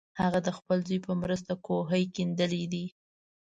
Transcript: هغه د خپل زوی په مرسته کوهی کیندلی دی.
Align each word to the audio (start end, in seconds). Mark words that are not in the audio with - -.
هغه 0.21 0.39
د 0.47 0.49
خپل 0.57 0.77
زوی 0.87 0.99
په 1.07 1.13
مرسته 1.21 1.51
کوهی 1.65 2.03
کیندلی 2.15 2.63
دی. 2.73 2.85